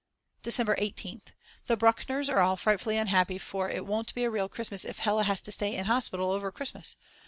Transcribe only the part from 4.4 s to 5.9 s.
Christmas if Hella has to stay in